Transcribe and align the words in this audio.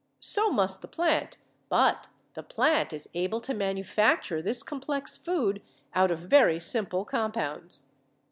So 0.19 0.49
must 0.49 0.81
the 0.81 0.87
plant; 0.87 1.37
but 1.69 2.07
the 2.33 2.41
plant 2.41 2.91
is 2.91 3.07
able 3.13 3.39
to 3.41 3.53
manu 3.53 3.83
facture 3.83 4.43
this 4.43 4.63
complex 4.63 5.15
food 5.15 5.61
out 5.93 6.09
of 6.09 6.17
very 6.21 6.59
simple 6.59 7.05
compounds. 7.05 7.85